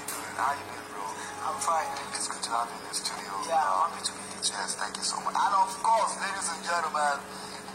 [0.00, 0.34] you doing?
[0.40, 1.04] How you doing, bro?
[1.44, 1.88] I'm fine.
[2.16, 3.32] It's good to have you in the studio.
[3.44, 4.40] Yeah, I'm happy to be here.
[4.48, 5.36] Yes, thank you so much.
[5.36, 7.16] And of course, ladies and gentlemen,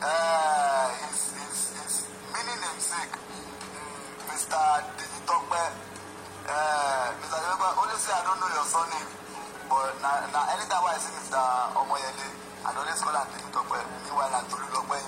[0.02, 1.94] uh, his, his, his
[2.34, 3.14] mini namesake,
[4.26, 4.58] Mr.
[4.98, 5.64] Digitokbe.
[6.46, 7.38] Uh, Mr.
[7.46, 9.10] Digitokbe, say I don't know your surname,
[9.70, 11.38] but na, na anytime I see Mr.
[11.78, 12.28] Omoyele,
[12.66, 13.78] I always call him Digitokbe.
[14.02, 15.00] Meanwhile, I'm Tolulope.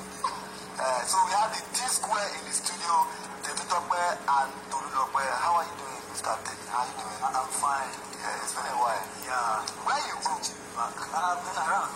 [0.78, 2.94] Uh, so we have the T square in the studio,
[3.42, 5.24] Digitokbe and Tolulope.
[5.42, 6.54] How are you doing, Temi?
[6.74, 7.22] How you doing?
[7.22, 7.94] I'm fine.
[8.18, 9.06] Yeah, it's been a while.
[9.22, 9.62] Yeah.
[9.86, 10.34] Where you go?
[10.74, 10.98] Back.
[11.14, 11.90] I've been around.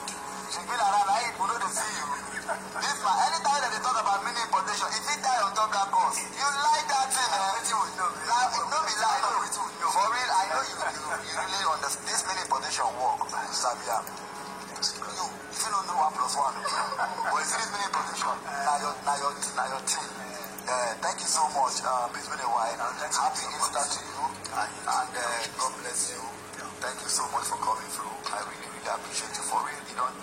[0.51, 2.05] She been around, I ain't know they see you.
[2.51, 5.87] This man, anytime that they talk about mini importation, if it die on top that
[5.95, 7.55] course, you like that thing, eh?
[7.55, 8.11] Wetin we know.
[8.11, 9.89] Like, no be lie, we know.
[9.89, 13.21] For real, I know you, you, you really understand this mini importation work,
[13.55, 13.97] Sabia.
[14.03, 18.93] You, if you don't know one plus one, but it's this mini importation, now your,
[19.07, 20.30] now your, now your team.
[20.61, 21.81] Uh, thank you so much.
[21.81, 22.77] Um, it's been a while.
[23.09, 23.45] so Happy.
[23.49, 24.21] Easter to you,
[24.61, 25.23] and uh,
[25.57, 26.21] God bless you.
[26.81, 28.13] Thank you so much for coming through.
[28.29, 29.81] I really, really appreciate you for real.
[29.89, 30.17] You don't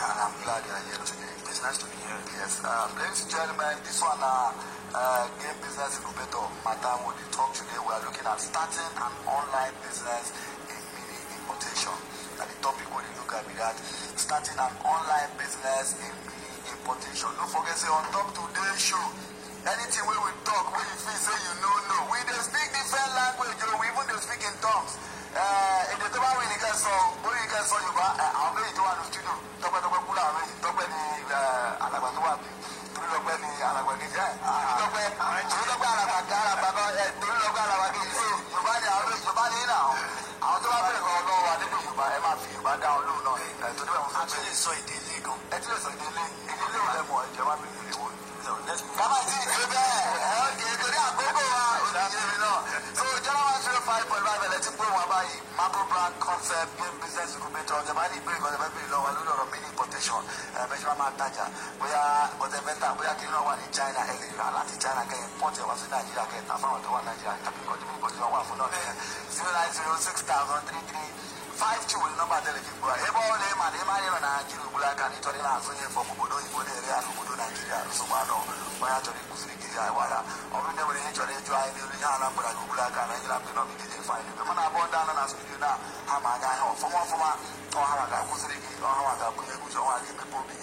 [0.00, 1.34] and I'm glad you're here today.
[1.44, 2.16] It's nice to be here.
[2.38, 4.54] Yes, um, ladies and gentlemen, this one uh,
[4.94, 7.76] uh, Gain Business Incubator matter what we talk today.
[7.82, 10.32] We are looking at starting an online business
[10.70, 11.94] in mini importation.
[12.40, 13.76] And the topic we dey look at be that
[14.16, 17.28] starting an online business in mini importation.
[17.36, 19.04] Don't forget say on top today show.
[19.60, 23.10] Anything wey we talk, wey you feel say you no know, we dey speak different
[23.12, 24.92] language o, we even dey speak in tongues.
[25.30, 28.82] Eh, èdè tó bá wí nìkan sọ, bóyá nìkan sọ Yorùbá, eh, àwọn méjì tó
[28.88, 32.48] wà ní studio, tọ́pẹ́tọ́pẹ́ kú làwọn méjì, tọ́pẹ́ eh, alàgbà tó wà bí,
[32.94, 34.32] torílọ́pẹ́ ni alàgbà kejì, eh,
[34.78, 35.04] torílọ́pẹ́
[35.50, 39.44] torílọ́pẹ́ alàgbà kí alàgbà kan, eh, torílọ́pẹ́ alàgbà kejì, so Yorùbá ni àwọn méjì, Yorùbá
[39.52, 39.82] ni yín náà.
[40.46, 43.02] Àwọn tó bá bẹ̀rẹ̀ kan lọ́wọ́ wa nínú Yorùbá, ẹ máa fi Yorùbá dá wọn
[43.08, 45.38] lóhùn náà, eh, torí bẹ́ẹ̀ mo fẹ́ Àti lè sọ èdè ilé gan.
[45.54, 46.78] ẹ ti lè sọ ìdílé ìdílé
[47.99, 47.99] ò
[48.76, 49.89] lẹ́mọ̀
[55.20, 59.10] báyìí Marble brand concept game business incubator ọ̀jẹ̀ bá ní ìbéèrè kan ẹ̀fẹ́ bèrè lọ́wọ́
[59.16, 60.22] lórí ọ̀rọ̀ mini importation
[60.60, 61.44] ẹ̀ ṣe máa tajà.
[61.78, 62.02] Bóyá
[62.44, 65.18] ọ̀tẹ̀ fẹ́ tà bóyá kí náà wà ní China ẹ̀ lè rà láti China kẹ́
[65.26, 67.34] import ẹ̀ wá sí Nàìjíríà kẹ́ tà fáwọn tó wà Nàìjíríà.
[67.44, 68.94] Tàbí kọ́jú bí ìbọ̀dé wọn wà fún náà nìyẹn.
[69.34, 71.08] Zero nine zero six thousand three three
[71.60, 72.94] five two wòle nọmba tẹlifí ọla
[73.52, 75.86] ịma na ịma anyị nọ na naijiria ugburu aka na ịchọrọ ị na-azụnye
[78.80, 80.24] maya chori kufiri kija wala
[80.56, 84.00] obinde wani hicho ni jwa ni ni hana mbura kugula kana ila mbino mi kije
[84.08, 85.70] fa ni mana bonda na na studio na
[86.08, 87.28] ha ma ga ho fomo fomo
[87.76, 90.54] o ha ga kufiri ki o ha ga kunye kujo wa ki mepo mi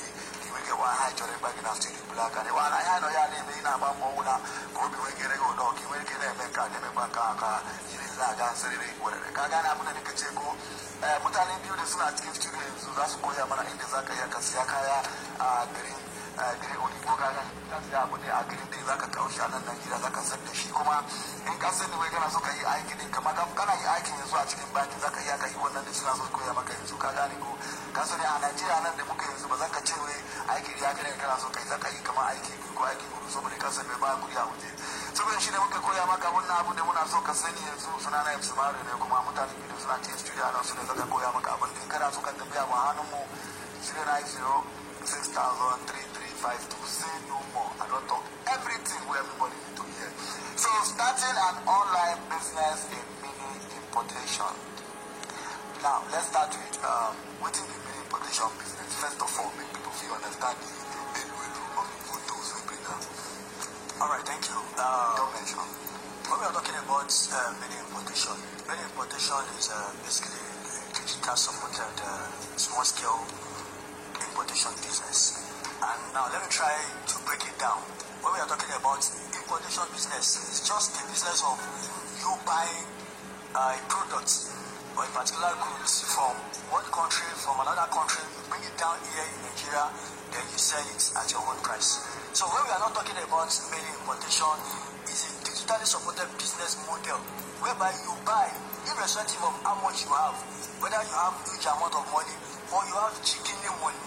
[0.41, 3.23] ki wege wa ha chori ba ki na studio kula kana wala ya no ya
[3.31, 4.35] ni mi na ba mo wala
[4.73, 7.37] ko bi wege re go do ki wege ne me ka ne me ba ka
[7.37, 7.51] ka
[7.93, 10.57] ni za ga sirri ne ko re ka ga na mun ne kace ko
[11.21, 14.25] mutane biyu da suna cikin studio yanzu za su koya mana inda za ka iya
[14.27, 14.97] ka siya kaya
[15.37, 16.06] a ah, garin
[16.37, 19.39] eh, garin odibo kaga ka siya abu ne a garin da za ka kawo shi
[19.41, 20.97] a nan najeriya za ka san da shi kuma
[21.49, 24.15] in ka sani wai kana so ka yi aiki din kamar ka- kana yi aikin
[24.21, 26.73] yanzu a cikin banki za ka iya ka yi wannan da suna so koya maka
[26.77, 27.51] yanzu ka gane ko
[27.93, 30.17] ka sani a najeriya nan da muka yanzu ba za ka ce wai
[30.53, 33.27] aiki ya gane kana so ka yi za ka yi kamar aiki ko aiki huɗu
[33.33, 34.69] saboda ka san mai ba kuɗi a waje
[35.17, 38.21] saboda shi ne muka koya maka wannan abu da muna so ka sani yanzu suna
[38.23, 41.29] na yamsu mare ne kuma mutane biyu suna cikin studio nan su ne zaka koya
[41.33, 43.21] maka abin da in kana so ka tafiya ma hannun mu
[46.37, 48.21] 090-6000-3352 say no more I don't talk
[48.53, 50.09] everything wey everybody need to hear
[50.53, 54.53] so starting an online business in mini importation
[55.81, 59.89] now let's start with um, wetin be mini importation business first of all make people
[59.97, 62.85] fit understand the elu of the photos wey bring
[63.97, 64.57] All right, thank you.
[64.77, 65.65] Uh, don mention.
[66.29, 68.37] when we are talking about uh, mini importation,
[68.69, 72.29] mini importation is uh, basically a digital supported uh,
[72.61, 73.25] small scale
[74.21, 75.46] importation business.
[76.13, 77.79] Now let me try to break it down.
[78.23, 79.01] When we are talking about
[79.35, 81.57] importation business, it's just a business of
[82.19, 82.85] you buying
[83.53, 84.29] uh, product
[84.97, 86.33] or a particular goods from
[86.73, 89.85] one country, from another country, you bring it down here in Nigeria,
[90.33, 92.01] then you sell it at your own price.
[92.33, 94.57] So when we are not talking about many importation,
[95.05, 97.21] it's a digitally supported business model
[97.61, 98.49] whereby you buy,
[98.89, 100.33] irrespective of how much you have,
[100.81, 102.35] whether you have huge amount of money
[102.73, 104.01] or you have chicken money,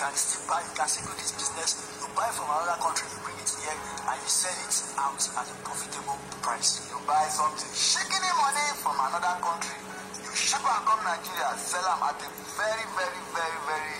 [0.00, 1.76] can still buy, you can still do this business.
[2.00, 5.44] You buy from another country, you bring it here, and you sell it out at
[5.44, 6.88] a profitable price.
[6.88, 9.76] you buy something shikini money from another country
[10.24, 13.96] you ship am come nigeria sell am at a very very very very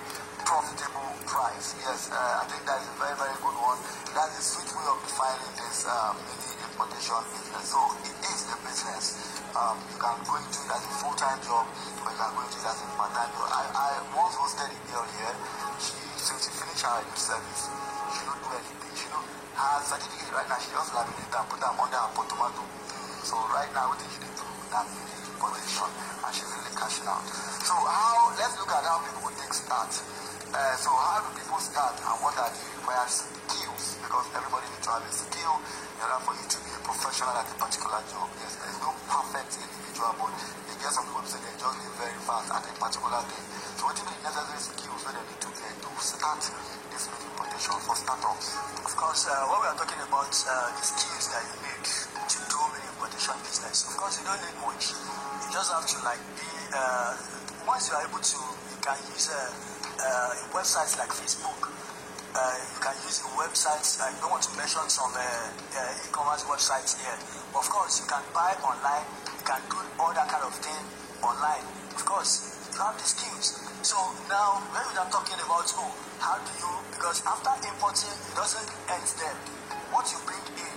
[0.48, 3.78] profitable price yes uh, i think that is a very very good one
[4.16, 7.64] that's a sweet way of defining this uh, mini importation business.
[7.70, 9.04] So it is a business.
[9.52, 11.68] Um, you can go into it as a full-time job,
[12.02, 13.48] or you can go into it as a part-time job.
[13.52, 15.34] I, I once hosted a girl here.
[16.38, 17.66] She, finished her service,
[18.14, 18.94] she don't do anything.
[18.94, 20.62] She don't her certificate right now.
[20.62, 22.62] She just laminate and put them under her tomato.
[23.26, 24.46] So right now, what did she do?
[24.70, 27.26] That importation, and she's really cashing out.
[27.66, 28.30] So how?
[28.38, 29.90] Let's look at how people would take start.
[29.90, 33.59] Uh, so how do people start and what are the required skills?
[34.10, 37.30] Because everybody needs to have a skill in order for you to be a professional
[37.30, 38.26] at a particular job.
[38.42, 40.34] Yes, there is no perfect individual, but
[40.66, 43.46] you get some people say they just live very fast at a particular thing.
[43.78, 47.22] So what you the necessary skills that they need to get to start this mini
[47.22, 48.46] importation for startups?
[48.82, 52.38] Of course, uh, when we are talking about uh, the skills that you need to
[52.50, 54.90] do mini importation business, of course, you don't need much.
[54.90, 56.50] You just have to like be.
[56.74, 57.14] Uh,
[57.62, 58.38] once you are able to,
[58.74, 61.79] you can use uh, uh, websites like Facebook.
[62.30, 63.98] Uh, you can use websites.
[63.98, 67.18] I don't want to mention some uh, uh, e-commerce websites here.
[67.58, 69.02] Of course, you can buy online.
[69.34, 70.78] You can do all that kind of thing
[71.26, 71.66] online.
[71.90, 73.58] Of course, you have the skills.
[73.82, 73.98] So
[74.30, 75.90] now, when we are talking about oh,
[76.22, 76.70] how do you?
[76.94, 79.38] Because after importing, it doesn't end there.
[79.90, 80.74] What you bring in,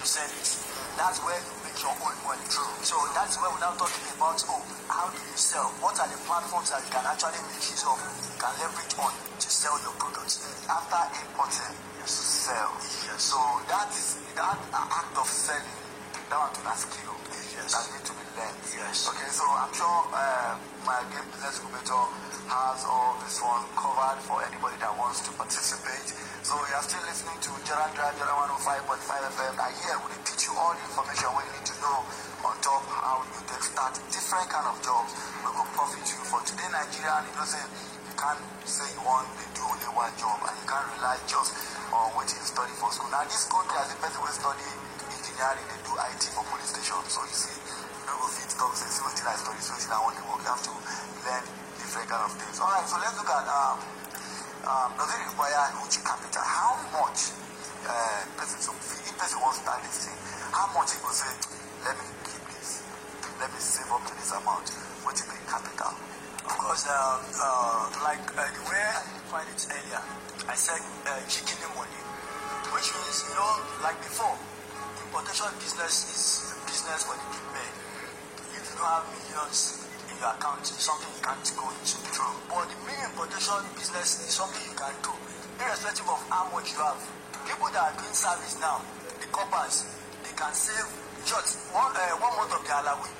[0.00, 0.48] you sell it.
[0.96, 2.40] That's where you make your own money.
[2.48, 2.72] True.
[2.80, 5.68] So that's where we're now talking about oh, how do you sell?
[5.82, 9.12] What are the platforms that you can actually make use of, you can leverage on
[9.12, 10.42] to sell your products?
[10.70, 12.70] After importing, you sell.
[13.06, 13.34] Yes.
[13.34, 15.66] So that is that act of selling,
[16.30, 17.14] that one to that skill.
[17.56, 17.72] Yes.
[17.72, 18.58] That need to be learned.
[18.74, 19.08] Yes.
[19.10, 20.54] Okay, so I'm sure uh,
[20.84, 22.04] my Gain Business Incubator
[22.46, 26.14] has all this one covered for anybody that wants to participate.
[26.46, 28.86] So you are still listening to Jordan Drive, Jordan 105.5
[29.34, 29.54] FM.
[29.66, 32.06] And here we teach you all the information we need to know
[32.46, 35.10] on top how you can start different kind of jobs
[35.42, 39.02] we will profit you for today Nigeria and you know say you can't say you
[39.02, 41.50] want to do only one job and you can't rely just
[41.90, 43.10] on what you study for school.
[43.10, 44.70] Now this country as a person will study
[45.18, 47.02] engineering, they do IT for police station.
[47.10, 49.98] So you see, you don't go fit talk say see what I study, so I
[49.98, 50.46] want to work.
[50.46, 50.74] You have to
[51.26, 51.42] learn
[51.82, 52.62] different kind of things.
[52.62, 53.95] Alright, so let's look at um
[54.66, 56.42] um, does it require huge capital?
[56.42, 57.30] How much
[57.86, 60.18] uh, person, so if person wants to start this thing,
[60.50, 61.30] how much he will say,
[61.86, 62.82] let me keep this,
[63.38, 64.66] let me save up to this amount,
[65.06, 65.94] what is the capital?
[66.46, 70.02] Of course, uh, uh, like uh, the way I defined it earlier,
[70.50, 72.02] I said uh, chicken money,
[72.74, 73.50] which means, you know,
[73.86, 74.34] like before,
[75.06, 76.22] importation business is
[76.66, 77.72] business for the big men.
[78.50, 79.85] You don't have millions
[80.20, 81.96] your account, it's something you can't go into.
[82.12, 82.34] True.
[82.48, 85.12] But the mini importation business is something you can do,
[85.60, 86.98] irrespective of how much you have.
[87.46, 88.82] People that are doing service now,
[89.22, 89.86] the coppers,
[90.26, 90.86] they can save
[91.26, 93.10] just one, uh, one month of their allowance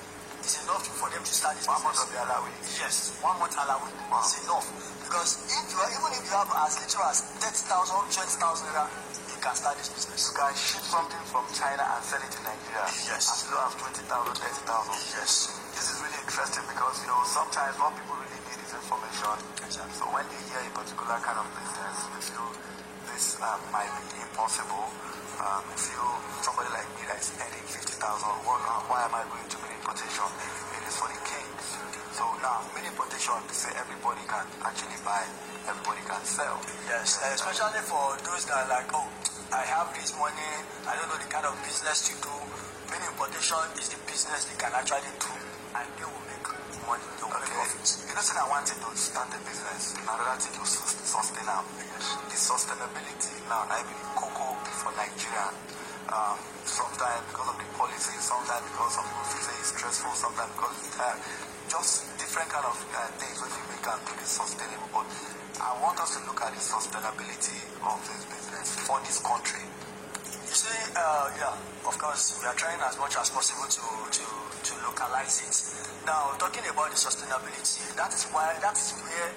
[0.47, 2.06] is enough for them to start this One month business.
[2.06, 2.59] of the allowance.
[2.78, 4.23] Yes, one month allowance Wow.
[4.23, 4.66] is enough.
[5.02, 9.15] Because if you are, even if you have as little as 30,000, 20,000 naira, you
[9.46, 10.26] can start this business.
[10.26, 12.82] You can ship something from China and sell it in Nigeria.
[13.06, 13.30] Yes.
[13.30, 14.02] As low as 20,000,
[14.42, 15.22] 30,000.
[15.22, 15.54] Yes.
[15.70, 19.38] This is really interesting because, you know, sometimes what people really need is information.
[19.62, 19.94] Exactly.
[20.02, 22.48] So when they hear a particular kind of business, they feel
[23.06, 24.90] this um, might be impossible.
[25.38, 26.10] Um, they feel
[26.42, 28.02] somebody like me that is earning 50,000,
[28.50, 30.26] what, uh, why am I going to mini importation?
[30.74, 31.64] It is for the kings.
[32.18, 35.22] So now, mini importation, they say everybody can actually buy,
[35.70, 36.58] everybody can sell.
[36.90, 39.06] Yes, uh, especially for those that are like, oh,
[39.56, 40.52] I have this money,
[40.84, 42.34] I don't know the kind of business to do.
[42.92, 46.44] Mini importation is the business they can actually do, and they will make
[46.84, 48.04] money, they will make profits.
[48.04, 49.96] You know, say I wanted to start a business.
[50.04, 51.64] Another thing to sus- sustain am.
[52.28, 55.48] The sustainability now, I believe cocoa for Nigeria.
[56.12, 56.36] Um,
[56.68, 60.92] sometimes because of the policy, sometimes because of people feel it's stressful, sometimes because it's
[61.00, 61.18] tired.
[61.72, 64.90] Just different kind of uh, things which we and make it sustainable.
[64.90, 65.06] But
[65.62, 67.54] I want us to look at the sustainability
[67.87, 69.62] of this business for this country.
[69.62, 71.54] You see, uh, yeah,
[71.87, 75.54] of course, we are trying as much as possible to, to, to localize it.
[76.02, 79.30] Now, talking about the sustainability, that is why, that is where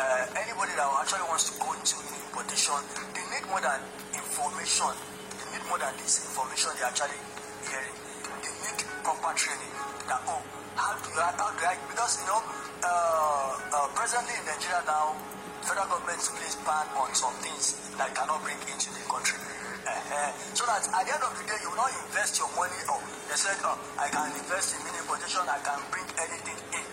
[0.00, 2.80] uh, anybody that actually wants to go into importation,
[3.12, 3.76] they need more than
[4.16, 4.88] information.
[5.36, 7.20] They need more than this information they're actually
[7.68, 7.96] hearing.
[8.40, 9.72] They need proper training.
[10.08, 10.40] That, oh,
[10.74, 12.40] how do I, how do I, because, you know,
[12.82, 15.14] uh, uh, presently in Nigeria now,
[15.62, 19.38] federal government is placed ban on some things that cannot bring into the country.
[19.82, 20.30] Uh-huh.
[20.54, 22.78] So that at the end of the day, you will not invest your money.
[22.90, 26.86] Oh, they said, oh, I can invest in mini importation, I can bring anything in.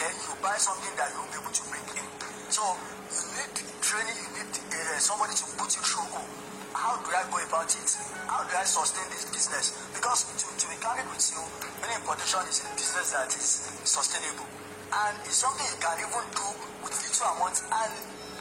[0.00, 2.06] Then you buy something that you won't be able to bring in.
[2.52, 2.64] So
[3.12, 6.41] you need training, you need uh, somebody to put you through.
[6.82, 7.88] How do I go about it?
[8.26, 9.78] How do I sustain this business?
[9.94, 11.38] Because to, to be candid with you,
[11.78, 14.50] mini importation is a business that is sustainable.
[14.90, 16.48] And it's something you can even do
[16.82, 17.92] with little amounts and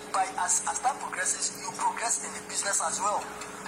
[0.10, 3.22] by as, as time progresses, you progress in the business as well.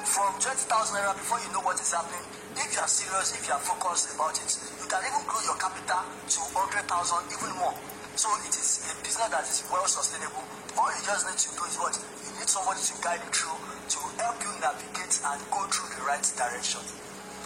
[0.04, 2.20] from 20,000 naira before you know what is happening,
[2.58, 4.52] if you are serious, if you are focused about it,
[4.82, 6.90] you can even grow your capital to 100,000,
[7.30, 7.72] even more.
[8.20, 10.44] So it is a business that is well sustainable.
[10.76, 11.96] All you just need to do is what?
[12.26, 13.58] You need somebody to guide you through,
[13.94, 16.82] to help you navigate and go through the right direction.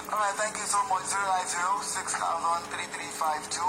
[0.07, 1.11] All right, thank you so much.
[1.11, 3.67] 090 6352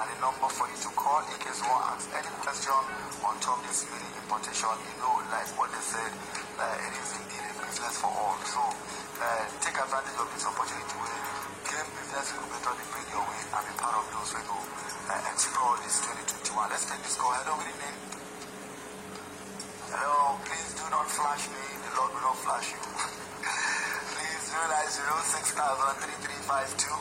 [0.00, 2.72] and the number for you to call in case you want to ask any question
[3.20, 4.72] on top this mini importation.
[4.88, 6.08] You know, like what they said,
[6.56, 8.40] uh, it is indeed a business for all.
[8.48, 11.20] So uh, take advantage of this opportunity where
[11.68, 15.76] Gain Business Incubator they bring your way and be part of those who uh, explore
[15.84, 16.00] this
[16.48, 16.72] 2021.
[16.72, 17.36] Let's take this call.
[17.36, 18.19] Hello, good evening.
[19.90, 21.58] Hello, please do not flash me.
[21.82, 22.78] The Lord will not flash you.
[24.14, 26.94] please 090 6352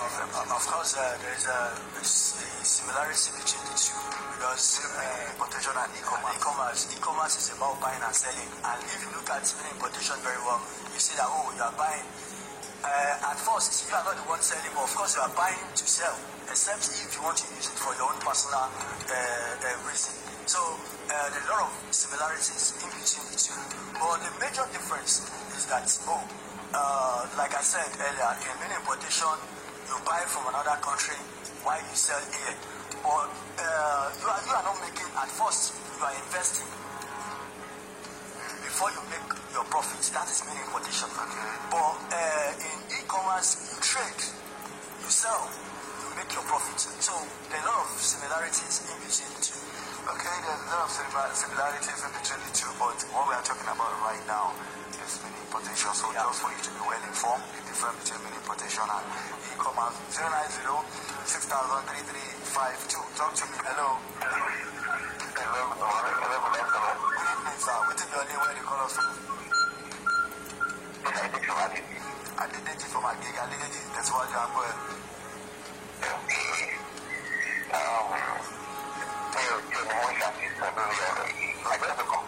[0.00, 4.00] Of course, uh, there is a, a, similarity between the two
[4.32, 6.32] because uh, importation and e-commerce.
[6.40, 10.56] E-commerce, e-commerce is about buying and selling, and if you look at importation very well,
[10.88, 12.08] you see that oh, you are buying.
[12.80, 15.60] Uh, at first, you are not the one selling, but of course, you are buying
[15.76, 16.16] to sell
[16.48, 20.16] except if you want to use it for your own personal uh, uh, reason.
[20.50, 23.54] So uh, there are a lot of similarities in between the two.
[23.94, 26.24] But the major difference is that, oh,
[26.74, 29.30] uh, like I said earlier, in many importation,
[29.90, 31.18] you buy from another country
[31.66, 32.54] while you sell here.
[33.02, 33.26] But
[33.58, 36.70] uh, you, are, you are not making, at first, you are investing
[38.62, 40.14] before you make your profits.
[40.14, 41.10] That is many importation.
[41.10, 41.42] Okay.
[41.74, 44.22] But uh, in e-commerce, you trade,
[45.02, 45.50] you sell
[46.00, 46.88] you make your profits.
[47.02, 47.14] So
[47.50, 49.58] there are a lot of similarities in between the two.
[50.10, 53.44] Okay, there are a lot of similarities in between the two, but what we are
[53.44, 54.50] talking about right now
[55.04, 55.92] is mini potential.
[55.92, 56.24] So yeah.
[56.26, 59.04] just for you to be well informed, the difference between mini potential and
[59.60, 60.00] e-commerce.
[60.16, 60.64] 090
[61.28, 62.96] 6352.
[63.12, 63.60] Talk to me.
[63.60, 64.00] Hello.
[65.36, 65.76] Hello.
[65.76, 66.88] Hello.
[67.04, 67.76] Good evening, sir.
[67.84, 68.40] What's your name?
[68.40, 69.20] Where you call us from?
[72.40, 73.36] Adedeji from Agege.
[73.36, 74.80] Adedeji, that's you are going.
[81.62, 82.19] Thank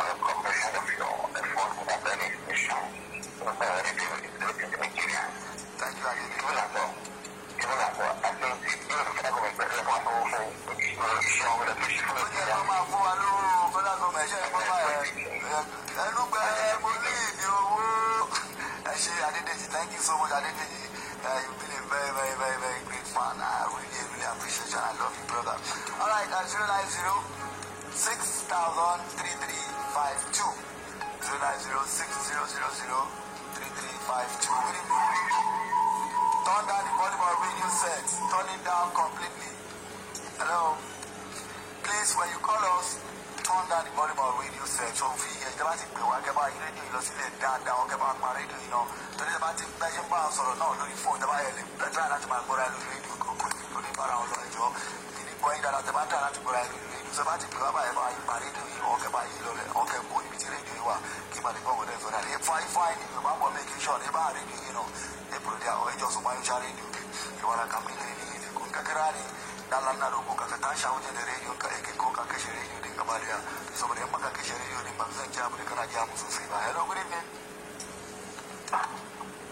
[67.43, 69.23] ìwàlá kàmí lẹ́yìn ní kò kẹ́kẹ́rẹ́ ni
[69.71, 72.79] dalan na roƙo ka tashi a wajen da rediyon ka aikin ko ka kashe rediyo
[72.85, 73.39] din gaba daya
[73.75, 76.59] saboda in baka kashe rediyo din ba zan ja mu kana ja mu sosai ba
[76.67, 77.27] hello good evening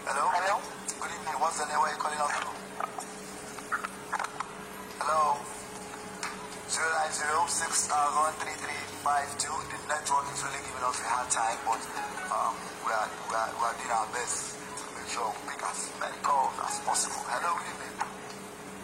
[0.05, 0.55] hello hello
[1.01, 2.53] good evening what's the name where you calling out from
[5.01, 5.21] hello
[6.69, 11.81] 09060003352 the network is really giving us a hard time but
[12.29, 12.53] um,
[12.85, 14.60] we, are, we, are, we are doing our best
[15.11, 17.99] sure we pick as many calls as possible hello good evening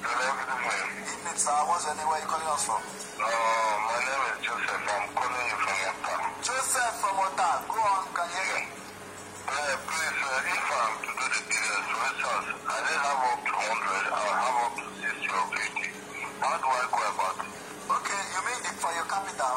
[0.03, 1.07] Hello, good evening.
[1.07, 1.57] Evening, sir.
[1.67, 2.05] What's your name?
[2.07, 2.79] Where are you calling us from?
[2.79, 4.83] Uh, my name is Joseph.
[4.87, 6.15] I'm calling you from Ota.
[6.43, 7.49] Joseph from Ota.
[7.65, 8.63] Go on, can you hear me?
[9.47, 13.39] Yeah, please, uh, if I'm to do the business, for instance, I didn't have up
[13.41, 15.91] to 100, I'll have up to 60 or 50.
[16.43, 17.51] How do I go about it?
[17.87, 19.55] Okay, you mean it for your capital?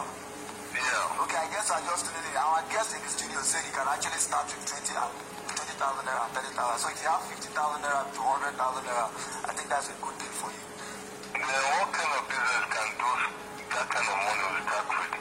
[0.73, 1.21] Yeah.
[1.27, 2.37] Okay, I guess I just did it.
[2.39, 5.12] Our guest in the studio said you can actually start with 20 and
[5.81, 6.77] 20,000 naira 30,000.
[6.77, 9.09] So if you have 50,000 naira to 100,000 naira,
[9.49, 10.61] I think that's a good deal for you.
[11.33, 13.11] Then what kind of business can do
[13.73, 15.20] that kind of money start with?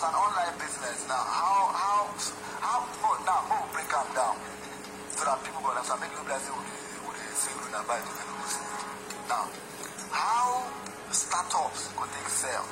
[0.00, 1.20] An online business now.
[1.28, 1.98] How how
[2.64, 4.32] how oh, now oh break them down
[5.12, 6.00] so that people go understand.
[6.00, 8.40] Make you like say we dey we dey sing with buy to people.
[9.28, 9.44] Now
[10.08, 10.64] how
[11.12, 12.64] startups take sell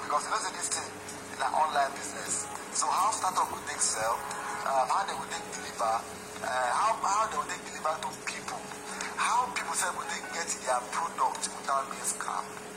[0.00, 0.88] because you know say this thing
[1.36, 2.48] na online business.
[2.72, 4.16] So how startup take sell?
[4.64, 5.92] Um, how they take deliver?
[6.40, 8.60] Uh, how how they take deliver to people?
[9.20, 12.69] How people sef go take get their product without being scammed?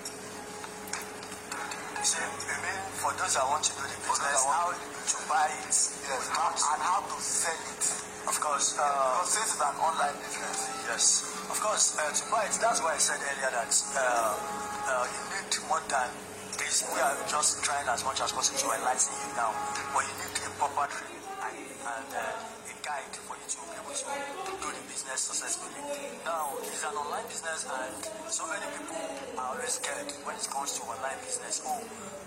[2.03, 5.71] You mean for those that want to do the business, how to buy it?
[5.71, 7.83] Yes, how, and how to sell it.
[8.27, 11.31] Of course, uh, Because since it's an online business, yes.
[11.47, 15.21] Of course, uh, to buy it, that's why I said earlier that uh, uh, you
[15.31, 16.11] need more than
[16.59, 16.83] this.
[16.91, 19.55] We are just trying as much as possible to enlighten you now,
[19.95, 21.22] but you need a proper training
[21.63, 25.79] and, and uh, a guide for you to be able to do the business successfully.
[26.25, 28.99] Now, it's an online business, and so many people
[29.39, 31.63] are always scared when it comes to online business.
[31.63, 31.79] Oh,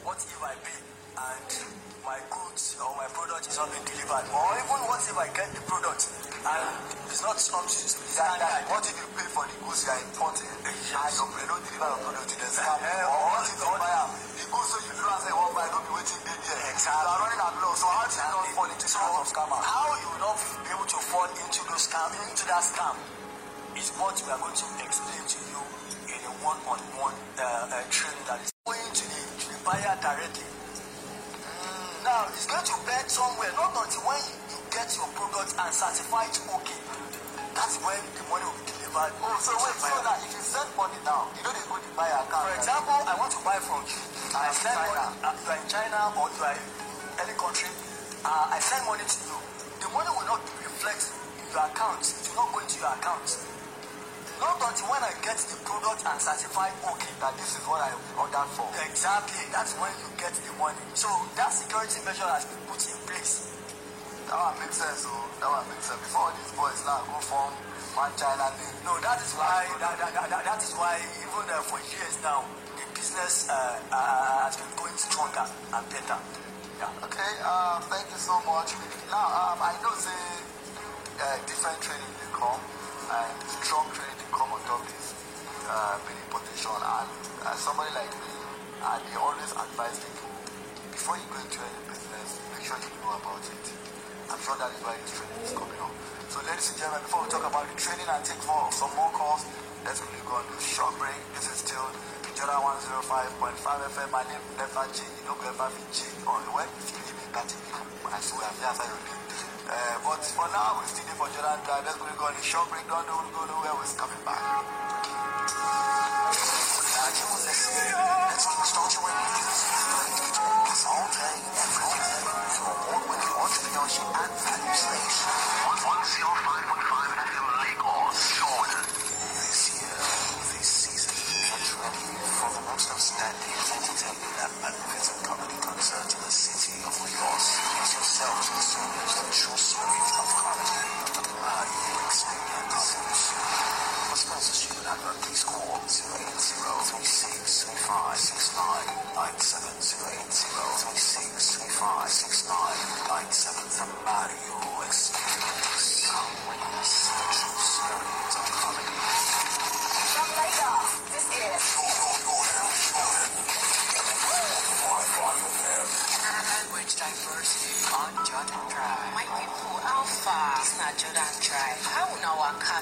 [0.05, 0.81] what if I pay
[1.17, 1.51] and
[2.05, 4.27] my goods or my product is not being delivered?
[4.31, 6.07] Or even what if I get the product
[6.47, 6.69] and
[7.11, 8.63] it's not up to that, standard?
[8.71, 11.89] what if you pay for the goods you are importing and your they don't deliver
[11.89, 12.49] your product to the
[13.11, 16.01] or what if you the wey you do am say you wan buy no be
[16.01, 16.63] there.
[16.73, 17.03] Exactly.
[17.03, 19.61] You are running low, so how do you not fall into hands of scammer?
[19.61, 22.97] How you will not be able to fall into those scam, into that scam,
[23.77, 25.61] is what we are going to explain to you
[26.09, 30.49] in a one-on-one uh, uh, training that is going to the, to the buyer directly.
[30.49, 35.73] Mm, now, it's going to bend somewhere, not until when you, get your product and
[35.73, 36.81] certify it okay.
[37.57, 39.09] That's when the money will be delivered.
[39.25, 41.91] Oh, so wait, so that if you send money now, you know they go to
[41.97, 42.45] buy account.
[42.45, 43.97] For example, I want to buy from you.
[44.37, 45.01] I send money.
[45.25, 46.65] Uh, you are in China or you are in
[47.25, 47.73] any country.
[48.21, 49.39] Uh, I send money to you.
[49.81, 51.09] The money will not reflect
[51.41, 52.05] in your account.
[52.05, 53.29] It will not go into your account.
[54.37, 57.13] Not until when I get the product and certify okay.
[57.25, 57.89] that this is what I
[58.21, 58.69] ordered for.
[58.85, 59.41] Exactly.
[59.49, 60.77] That's when you get the money.
[60.93, 61.09] So
[61.41, 63.57] that security measure has been put in place.
[64.29, 65.25] That one makes sense, oh.
[65.41, 66.03] That one makes sense.
[66.05, 67.57] Before these boys now go form
[67.97, 68.77] one China name.
[68.85, 72.21] No, that is why that, that, that, that, that is why even uh, for years
[72.21, 72.45] now
[72.77, 76.19] the business uh, uh, has been going stronger and better.
[76.79, 77.05] Yeah.
[77.09, 78.77] Okay, uh, thank you so much.
[79.09, 80.21] Now, um, I know the
[81.17, 85.17] uh, different training they come and strong training they come on top this
[85.67, 87.09] uh, many potential and
[87.43, 88.33] uh, somebody like me,
[88.85, 90.31] I always advise people
[90.93, 93.65] before you go into any business, make sure you know about it.
[94.29, 95.95] I'm sure that is why this training is coming up.
[96.29, 99.11] So, ladies and gentlemen, before we talk about the training and take more some more
[99.15, 99.47] calls,
[99.87, 101.19] let's quickly go on a short break.
[101.39, 101.87] This is still
[102.37, 104.13] Jordan 105.5 FM.
[104.13, 105.09] My name never change.
[105.25, 106.21] You don't ever change.
[106.29, 107.49] On when you see me me,
[108.13, 109.25] I swear I've your name.
[109.65, 111.89] Uh, but for now, we're still there for Jordan Drive.
[111.89, 112.85] Let's go on a short break.
[112.93, 113.73] Don't go nowhere.
[113.81, 114.45] We're coming back.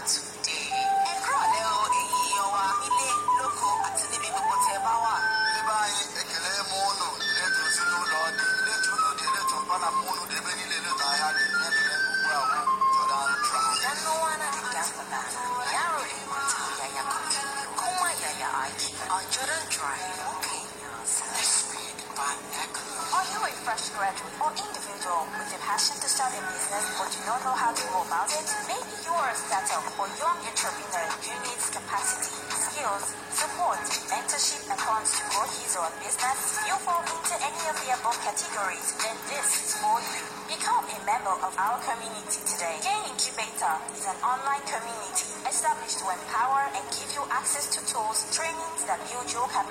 [0.05, 0.34] Waka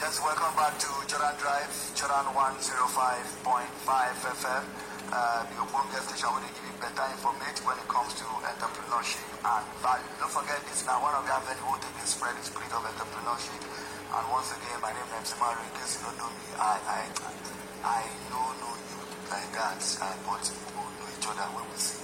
[0.00, 3.52] Yes, welcome back to Jordan Drive, Jordan 105.5
[4.40, 4.64] FM.
[5.12, 9.64] Uh, the Ogbonge station will give you better information when it comes to entrepreneurship and
[9.84, 10.10] value.
[10.16, 13.60] Don't forget this now, one of the avenues will take spread the spirit of entrepreneurship.
[14.10, 15.60] And once again, my name is Mario.
[15.60, 17.00] In case you don't know me, I I
[17.84, 18.00] I
[18.32, 22.00] know know you like that, uh, but we will know each other when we see.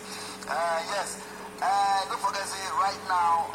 [0.47, 1.19] Uh, yes,
[1.59, 3.51] uh, don't forget, say right now,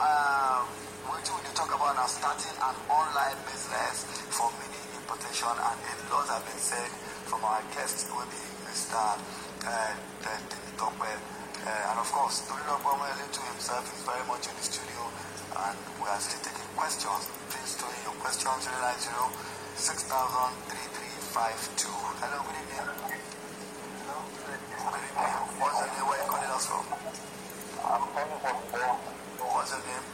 [1.07, 5.93] we're going to talk about now starting an online business for mini importation, and a
[6.11, 6.91] lot have been said
[7.29, 8.95] from our guest, will be Mr.
[8.95, 9.91] Uh,
[10.23, 11.11] Temitope.
[11.11, 15.11] Uh, and of course, Tolulope Omoyele to himself is very much in the studio,
[15.59, 17.27] and we are still taking questions.
[17.51, 19.11] Please throw in your questions 090
[19.75, 20.07] 6000
[22.23, 22.79] Hello, good evening.
[22.79, 25.19] Hello, good evening.
[25.59, 26.07] What's your name?
[26.07, 26.87] Where are you calling us from?
[27.83, 28.95] I'm calling from.
[29.51, 30.05] What's your name?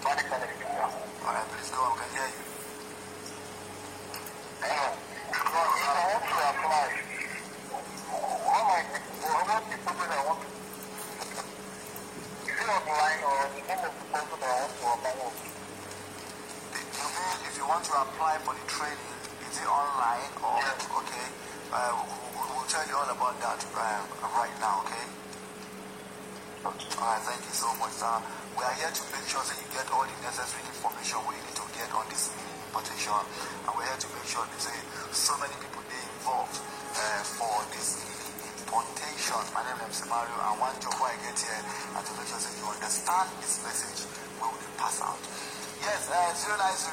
[0.00, 0.80] Money Connecticut.
[0.80, 1.84] All right, please go.
[1.84, 2.40] I can hear you.
[4.64, 7.06] If I want to apply,
[8.16, 8.86] what am I
[9.26, 10.46] what the person I want to
[12.46, 15.36] is it online or the name of the person that I want to apply with?
[16.96, 19.12] You mean if you want to apply for the training,
[19.44, 20.56] is it online or
[21.04, 21.28] okay?
[21.68, 21.92] Uh,
[22.32, 24.02] we'll, tell you all about that uh,
[24.34, 25.06] right now, okay?
[26.66, 27.94] All right, thank you so much.
[28.56, 31.54] We are here to make sure that you get all the necessary information we need
[31.54, 34.74] to get on this importation, and we're here to make sure that say,
[35.12, 38.15] so many people they involved uh, for this
[38.66, 39.42] mini importation.
[39.54, 42.54] My name is Mario, and one job I get here and to make sure that
[42.58, 44.06] you understand this message
[44.42, 45.18] we pass out.
[45.82, 46.90] Yes, uh, 090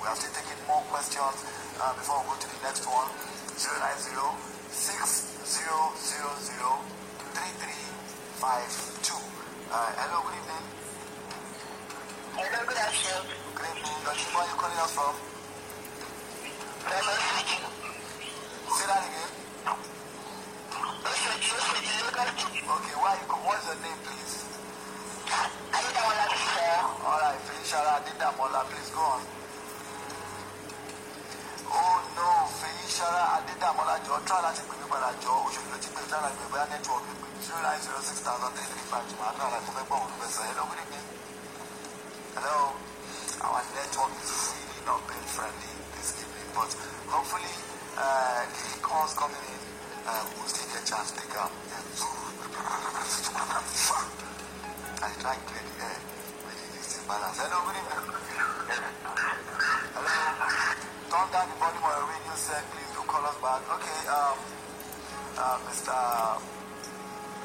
[0.00, 1.36] We are still taking more questions
[1.80, 3.08] uh, before we go to the next one.
[3.56, 4.16] 090
[9.66, 10.64] Uh, hello, good evening.
[12.36, 13.26] Hello, good afternoon.
[13.52, 13.98] Good evening.
[14.06, 15.14] Where are you calling us from?
[16.86, 17.75] Hello, speaking.
[18.66, 19.30] Say that again.
[22.66, 22.96] Okay,
[23.46, 24.34] what's your name, please?
[25.26, 26.70] I don't want to say.
[27.06, 29.22] All right, Felishara Adedamola, please go on.
[31.70, 36.02] Oh no, Felishara Adedamola, jọ try láti pè mí padà jọ òṣèlú ló ti pè
[36.10, 39.04] try láti pè bóyá network mi pè zero nine zero six thousand three three five
[39.10, 40.42] two try láti fẹ́ gbọ́ òun ló fẹ́ sọ
[42.36, 42.56] hello
[43.46, 46.70] our network is really not being friendly this evening, but
[47.12, 47.52] hopefully
[47.96, 49.56] the calls coming in
[50.36, 51.48] will still get chance take up.
[55.00, 55.96] I try to clear the air
[56.44, 57.40] with the balance.
[57.40, 58.04] Hello, good evening.
[59.96, 60.12] Hello.
[61.08, 62.90] Turn down the volume on your radio set, please.
[62.92, 63.64] Do call us back.
[63.64, 64.36] Okay, um,
[65.40, 65.96] uh, Mr.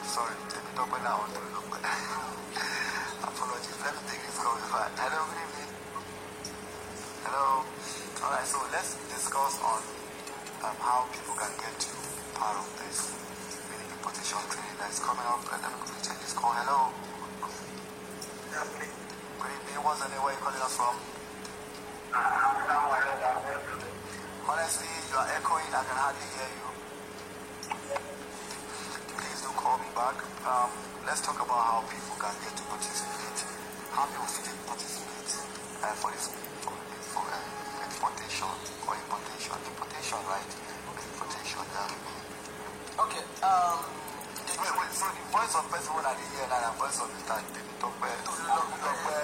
[0.04, 1.32] Sorry, let me talk now.
[3.24, 3.80] Apologies.
[3.88, 4.60] Let me take this call.
[4.60, 5.72] Hello, good evening.
[7.24, 7.64] Hello.
[7.64, 10.01] All right, so let's discuss on
[10.62, 11.90] um, how people can get to
[12.38, 13.10] part of this
[13.66, 15.42] mini importation training that is coming up.
[15.50, 16.54] Let me quickly check this call.
[16.54, 16.94] Hello.
[19.42, 19.82] Good evening.
[19.82, 20.22] What's the name?
[20.22, 20.96] Where are you calling us from?
[24.46, 25.66] Honestly, you are echoing.
[25.74, 26.68] I can hardly hear you.
[29.18, 30.18] Please do call me back.
[30.46, 30.70] Um,
[31.10, 33.50] let's talk about how people can get to participate.
[33.98, 35.30] How people fit participate
[35.82, 36.30] uh, for this
[36.62, 36.76] for,
[37.18, 37.61] for uh,
[38.02, 38.50] exportation
[38.90, 39.54] or importation.
[39.62, 40.50] Importation, right?
[40.90, 43.02] Importation, yeah.
[43.06, 43.22] Okay.
[43.46, 43.78] Um,
[44.62, 47.10] Wait, wait, so the voice of person when I dey hear now, the voice of
[47.14, 47.34] Mr.
[47.34, 48.10] Temitope.
[48.26, 49.18] Tolulope.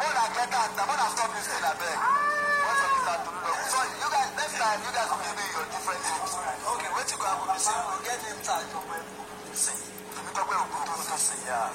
[0.00, 1.96] When I get that, the when I stop this thing, I beg.
[1.96, 3.14] Voice of Mr.
[3.24, 3.64] Tolulope.
[3.68, 6.32] So you guys, next time, you guys will give me your different names.
[6.76, 9.80] okay, what you go happen be say we get name tag of where people sing.
[10.12, 11.68] Temitope Ogutosin, yeah.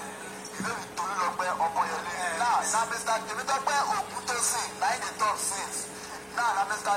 [0.57, 2.13] You know the Tolulope Omoyele.
[2.37, 3.13] Now, now Mr.
[3.29, 5.77] Temitope Ogutosin, now he dey talk since.
[6.35, 6.95] Now, now Mr.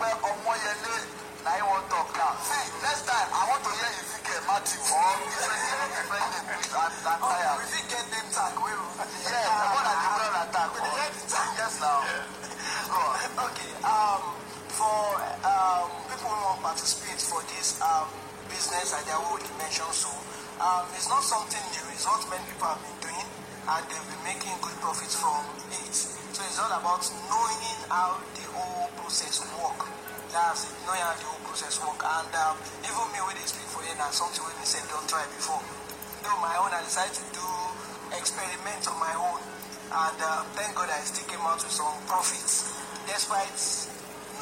[0.00, 0.96] pé ọmọyẹlé
[1.44, 2.08] na him wan talk?
[2.16, 4.80] Now see next time i want to hear ezekiel matthew.
[4.96, 8.88] Or different different name please and and tire fit get name tag wey we
[9.28, 10.80] yes the one that dey wear attack the
[11.30, 11.48] tag.
[11.60, 12.02] yes on.
[13.46, 14.22] okay um,
[14.78, 15.00] for
[15.46, 18.08] um, people who wan participate for this um,
[18.48, 20.10] business idea wey we mention so
[20.64, 21.84] um, it's not something new.
[21.92, 23.28] It's what many people have been doing
[23.68, 27.00] and they've been making good profits from it so it's all about
[27.32, 29.88] knowing how the whole process work.
[30.28, 30.76] That's it.
[30.84, 31.96] Knowing how the whole process work.
[31.96, 35.24] And um, even me wey dey speak for here na something wey me don't try
[35.32, 35.64] before.
[36.20, 37.46] Though my own i decided to do
[38.12, 39.40] experiment on my own.
[39.88, 42.84] And uh, thank god i still came out with some profits.
[43.08, 43.56] Despite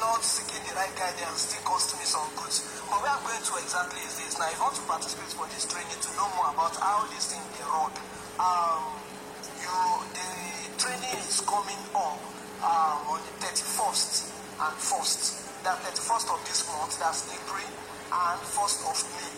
[0.03, 2.59] not seeking the right guidance still cost me some goods.
[2.91, 4.35] But where i'm going to exactly is this.
[4.35, 7.31] Now if you want to participate for this training to know more about how this
[7.31, 7.95] thing dey run
[8.43, 8.83] um,
[9.63, 9.71] you
[10.85, 12.21] training is coming up
[12.61, 14.29] um, on the thirty-first
[14.61, 15.41] and first.
[15.65, 19.33] That thirty-first of this month that's april and first of may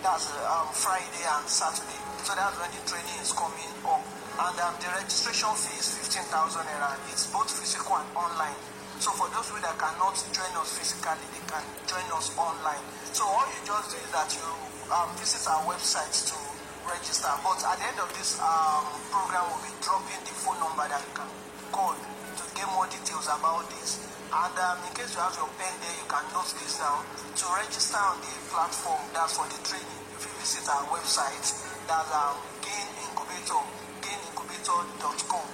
[0.00, 2.00] that's um, friday and saturday.
[2.24, 4.00] So that's when the training is coming up.
[4.40, 6.96] And um, the registration fee is fifteen thousand naira.
[7.12, 8.56] It's both physical and online.
[8.96, 12.80] So for those who that cannot join us physically they can join us online.
[13.12, 14.48] So all you just do is that you
[14.96, 16.36] um, visit our website to
[16.86, 20.86] register but at the end of this um, program we'll be dropping the phone number
[20.86, 21.30] that you can
[21.74, 24.06] call to get more details about this.
[24.30, 27.02] And um, in case you have your pen there you can note this down.
[27.06, 30.02] To register on the platform that's for the training.
[30.14, 31.46] If you visit our website
[31.86, 33.62] that's um, incubator
[34.02, 35.46] gainincubator.com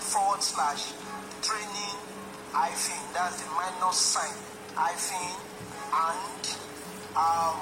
[0.00, 0.92] forward slash
[1.40, 1.96] training
[2.52, 3.00] hyphen.
[3.12, 4.36] That's the minus sign
[4.76, 5.36] hyphen
[5.92, 6.44] and
[7.16, 7.60] um,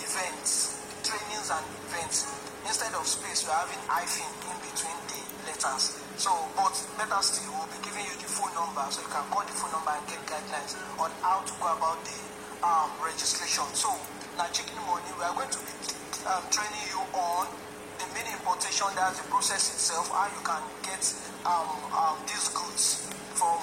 [0.00, 2.37] events trainings and events
[2.68, 6.04] instead of space we're having hyphen in between the letters.
[6.20, 9.40] So but better still we'll be giving you the phone number so you can call
[9.48, 12.20] the phone number and get guidelines on how to go about the
[12.60, 13.64] um, registration.
[13.72, 13.88] So
[14.36, 15.72] now chicken money we are going to be
[16.28, 17.48] um, training you on
[17.98, 21.02] the mini importation that's the process itself how you can get
[21.48, 23.58] um, um, these goods from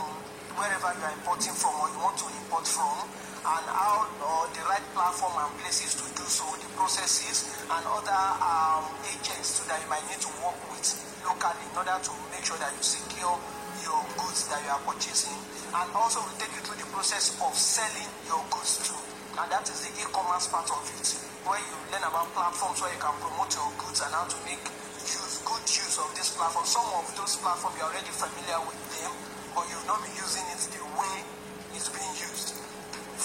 [0.57, 3.05] wherever you are importing from or you want to import from
[3.45, 8.21] and how or the right platform and places to do so, the processes and other
[8.41, 10.89] um, agents too that you might need to work with
[11.21, 13.37] locally in order to make sure that you secure
[13.85, 15.37] your goods that you are purchasing.
[15.77, 18.97] And also we take you through the process of selling your goods too.
[19.37, 21.05] And that is the e-commerce part of it
[21.45, 24.63] where you learn about platforms where you can promote your goods and how to make
[25.05, 26.65] use good use of this platform.
[26.65, 29.13] Some of those platforms you're already familiar with them
[29.53, 31.34] but you've not been using it the way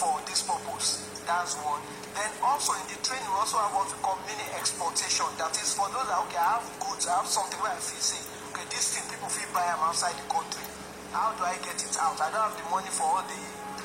[0.00, 1.04] for this purpose.
[1.28, 1.84] That's one.
[2.16, 5.28] Then also in the training, we also have what we call mini exportation.
[5.36, 8.00] That is for those that okay, I have goods, I have something where I feel
[8.00, 8.16] say,
[8.48, 10.64] okay, this thing people feel buy them outside the country.
[11.12, 12.16] How do I get it out?
[12.16, 13.40] I don't have the money for all the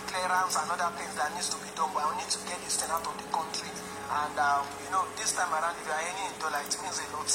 [0.08, 2.80] clearance and other things that needs to be done, but I need to get this
[2.80, 3.67] thing out of the country.
[4.08, 6.95] And um, you know, this time around, if you are earning in dollar, it means
[6.95, 7.28] a lot.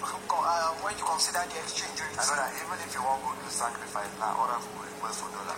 [0.00, 2.16] Uh, when you consider the exchange rate.
[2.16, 5.52] I know that even if you want do sacrifice now, other people request for dollar.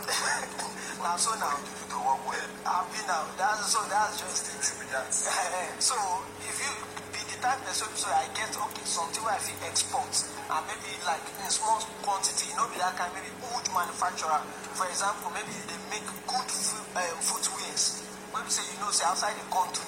[0.99, 2.51] now so now you to work well.
[2.67, 5.07] happy now that's so that's just it that.
[5.79, 5.95] so
[6.43, 6.73] if you
[7.15, 10.91] be the type person so i get okay something wey i fit export and maybe
[11.07, 14.43] like in small quantity no be that kind maybe huge manufacturer
[14.75, 18.03] for example maybe you dey make good food um, footwears
[18.35, 19.87] wey be say you know say outside the country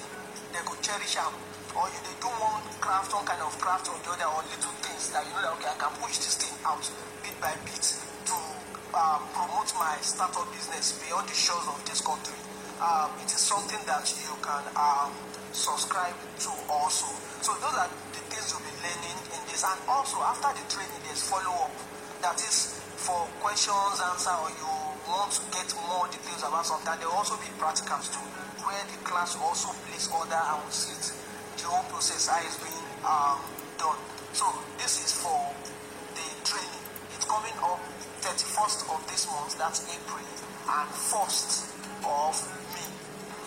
[0.55, 1.35] they go cherish am
[1.75, 4.75] or you dey do one craft one kind of craft or the other or little
[4.83, 6.83] things that you know that okay i can push this thing out
[7.23, 7.83] bit by bit
[8.25, 8.35] to
[8.95, 12.39] um, promote my startup business beyond the shores of this country.
[12.79, 15.11] Um, it is something that you can um,
[15.51, 17.07] subscribe to also.
[17.43, 19.67] So those are the things you'll be learning in this.
[19.67, 21.75] And also after the training, there's follow-up.
[22.23, 24.71] That is for questions, answer, or you
[25.11, 26.95] want to get more details about something.
[26.95, 28.23] There will also be practicals too,
[28.63, 31.05] where the class also place order and will see it,
[31.65, 33.41] the whole process how it's being um,
[33.81, 33.97] done.
[34.37, 34.45] So
[34.77, 35.49] this is for
[36.13, 36.85] the training.
[37.17, 37.81] It's coming up
[38.21, 41.73] 31st of this month, that's April, and 1st
[42.05, 42.33] of
[42.69, 42.85] May.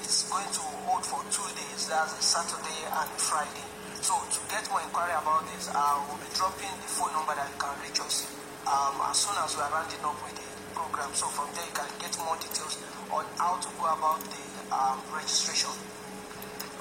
[0.02, 3.62] It's going to hold for two days, that's a Saturday and a Friday.
[4.02, 7.46] So to get more inquiry about this, uh, we'll be dropping the phone number that
[7.46, 8.26] you can reach us
[8.66, 11.14] um, as soon as we are rounding up with the program.
[11.14, 12.82] So from there you can get more details
[13.14, 14.42] on how to go about the
[14.74, 15.70] um, registration.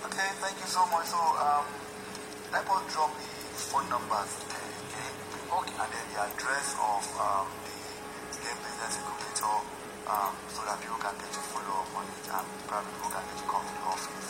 [0.08, 1.12] Okay, thank you so much.
[1.12, 1.68] So, um,
[2.56, 5.12] let us drop the phone numbers again.
[5.52, 5.76] Okay.
[5.84, 7.48] And then the address of um,
[8.32, 9.52] the Gain Business Incubator
[10.08, 13.24] um, so that people can get to follow up on it and probably people can
[13.28, 14.28] get to come to the office,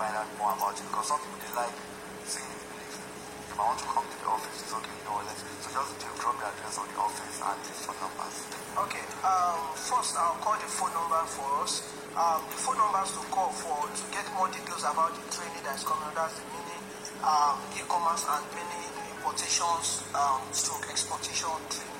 [0.00, 0.88] find out more about it.
[0.88, 1.76] Because some people they like
[2.24, 2.48] seeing.
[2.48, 5.92] If I want to come to the office, it's okay, you know let's So just
[6.24, 8.36] drop the address of the office and the phone numbers.
[8.80, 9.04] Okay.
[9.20, 11.84] Um, first I'll call the phone number for us.
[12.18, 15.78] Um, the phone numbers to call for to get more details about the training that
[15.78, 16.10] is coming.
[16.18, 16.74] That's the mini
[17.22, 21.94] um, e-commerce and mini importations um, stroke exportation training.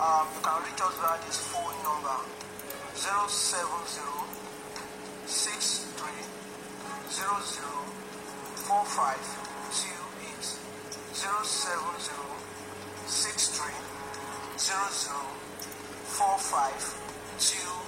[0.00, 2.24] Um, you can reach us via this phone number
[2.96, 4.00] 070
[5.28, 6.08] 63
[7.12, 7.28] 00
[8.64, 10.56] 4528
[11.12, 11.36] 070
[13.04, 13.76] 63
[14.56, 15.20] 00
[16.16, 17.79] 4528.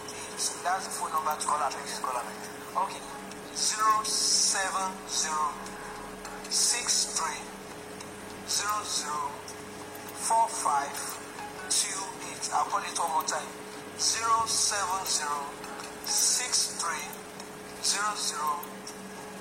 [0.43, 1.71] That's the phone number to call us.
[2.03, 2.27] Call us.
[2.75, 2.99] Okay.
[3.55, 4.91] 070
[6.51, 7.31] 63
[8.51, 8.67] 00
[10.27, 12.59] 4528.
[12.59, 13.47] I'll call it one more time.
[14.03, 14.51] 070
[16.11, 16.91] 63
[17.87, 18.03] 00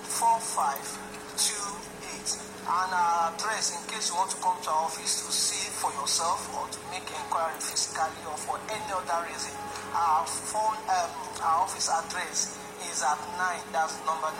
[0.05, 2.61] 4528.
[2.61, 5.89] And our address, in case you want to come to our office to see for
[5.97, 9.57] yourself or to make inquiry physically or for any other reason,
[9.91, 11.11] our phone, um,
[11.43, 12.55] our office address
[12.87, 14.31] is at 9, that's number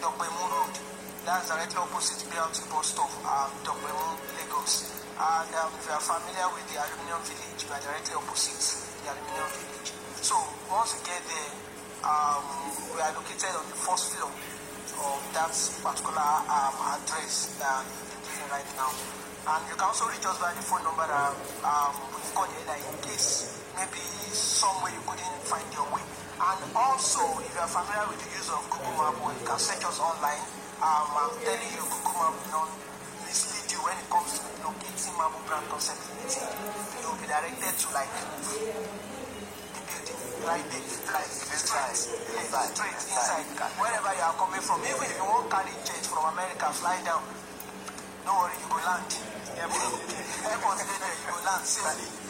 [0.00, 0.74] Dogbemu Road.
[1.28, 5.04] That's directly opposite BLT bus stop, um, Dogbemu, Lagos.
[5.14, 8.64] And um, if you are familiar with the Aluminium Village, we are directly opposite
[9.04, 9.90] the Aluminium Village.
[10.18, 10.34] So
[10.66, 11.52] once you get there,
[12.02, 12.42] um,
[12.90, 15.54] we are located on the first floor of that
[15.84, 18.90] particular um, address that you're giving right now.
[19.46, 22.82] And you can also reach us by the phone number that um, we've got here
[22.82, 23.98] in case maybe
[24.30, 26.06] somewhere you couldn't find your way.
[26.38, 29.58] And also, if you are familiar with the use of Google Map, or you can
[29.58, 30.42] search us online.
[30.78, 32.70] Um, I'm telling you, Google Map will not
[33.26, 36.46] mislead you when it comes to locating Marble Brand Concept Limited.
[37.02, 38.12] You'll be directed to like
[39.74, 42.06] the building, right there, like straight,
[42.38, 43.46] inside.
[43.82, 47.22] Wherever you are coming from, even if you want carry jet from America, fly down.
[48.26, 49.31] No worry, you will land.
[49.52, 49.68] You.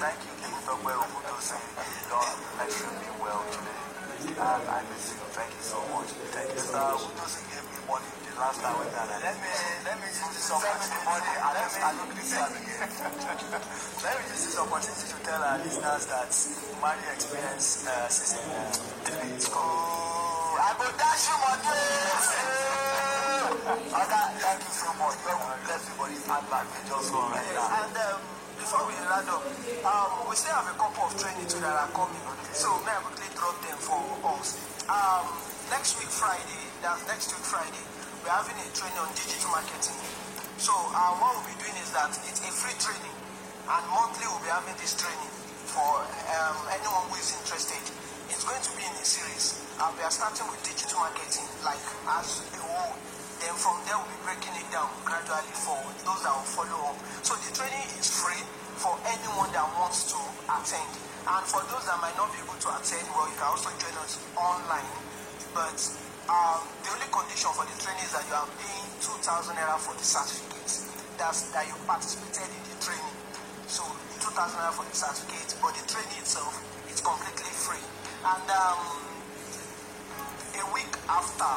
[0.03, 1.55] Thank you, King Dogwe Obudosi.
[1.55, 3.79] You done extremely well today.
[4.27, 5.23] And I miss you.
[5.31, 6.11] Thank you so much.
[6.35, 6.59] Thank you.
[6.59, 6.83] Mr.
[6.83, 9.51] Obudosi gave me money the last time we done Let me,
[9.87, 10.99] let me use this opportunity.
[11.07, 12.91] I don't deserve again.
[14.03, 16.31] let me use this opportunity to tell our listeners that
[16.83, 18.67] Mari Experience uh, season uh,
[19.07, 19.39] three.
[19.55, 22.72] Oh, I go dash you money.
[23.63, 25.15] Okay, thank you so much.
[25.23, 26.67] God will bless everybody's hand back.
[26.83, 27.87] Just go right now.
[27.87, 28.19] And um,
[28.59, 29.47] before we round up,
[29.87, 32.19] um, we still have a couple of training too that are coming.
[32.51, 34.03] So may I quickly drop them for
[34.35, 34.59] us.
[34.91, 35.31] Um,
[35.71, 37.87] next week Friday, that's next week Friday,
[38.27, 39.95] we're having a training on digital marketing.
[40.59, 44.43] So uh, what we'll be doing is that it's a free training, and monthly we'll
[44.43, 45.33] be having this training
[45.71, 46.03] for
[46.35, 47.79] um, anyone who is interested.
[48.27, 49.63] It's going to be in a series.
[49.79, 51.79] Uh, we are starting with digital marketing, like
[52.19, 52.99] as a whole.
[53.43, 55.75] Then from there we'll be breaking it down gradually for
[56.07, 56.99] those that will follow up.
[57.27, 58.39] So the training is free
[58.79, 60.87] for anyone that wants to attend.
[61.27, 63.95] And for those that might not be able to attend, well, you can also join
[63.99, 64.87] us online.
[65.51, 65.75] But
[66.31, 69.95] um, the only condition for the training is that you are paying 2,000 naira for
[69.99, 70.71] the certificate.
[71.19, 73.17] That's that you participated in the training.
[73.67, 73.83] So
[74.23, 76.55] 2,000 naira for the certificate, but the training itself
[76.87, 77.83] is completely free.
[78.23, 78.83] And um,
[80.59, 81.51] a week after,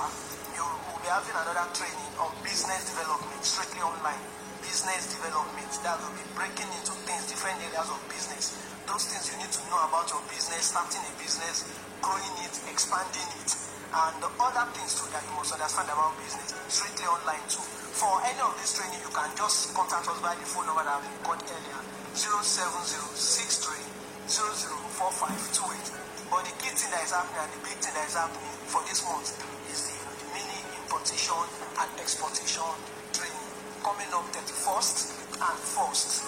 [1.05, 4.17] be having another training on business development, strictly online.
[4.65, 8.57] Business development that will be breaking into things, different areas of business.
[8.89, 11.69] Those things you need to know about your business, starting a business,
[12.01, 13.53] growing it, expanding it,
[13.93, 17.61] and the other things too that you must understand about business, strictly online too.
[18.01, 21.05] For any of this training, you can just contact us by the phone number that
[21.05, 21.81] we got earlier
[22.17, 26.33] 07063 004528.
[26.33, 28.81] But the key thing that is happening and the big thing that is happening for
[28.89, 29.37] this month
[29.69, 29.94] is the
[30.95, 31.43] importation
[31.75, 32.71] and exportation
[33.11, 33.51] training
[33.83, 35.11] coming up 31st
[35.43, 36.23] and 1st.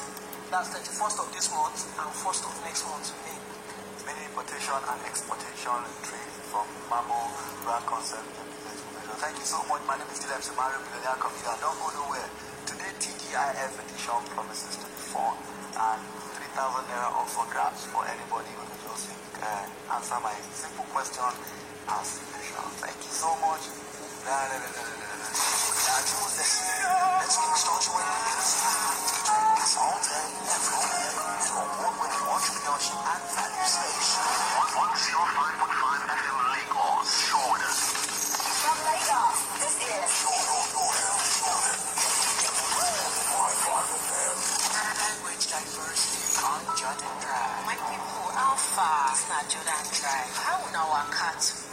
[0.52, 3.40] That's 31st of this month and 1st of next month, May.
[4.04, 7.32] Many importation and exportation training from Mamo
[7.64, 8.28] Brand Concept
[9.24, 9.80] Thank you so much.
[9.88, 11.56] My name is Dilem Samari, Millionaire Computer.
[11.64, 12.28] Don't go nowhere.
[12.68, 15.32] Today, TGIF edition promises to be fun
[15.80, 16.02] and
[16.44, 21.24] 3,000 naira up for grabs for anybody who will just uh, answer my simple question
[21.88, 22.68] as usual.
[22.84, 23.87] Thank you so much.
[32.28, 34.28] Entrepreneurship and value station.
[34.68, 37.72] 105.5 FM Lagos, Jordan.
[38.68, 40.12] From Lagos, this is
[45.08, 47.64] Language diversity on Jordan Drive.
[50.36, 51.67] How now our cat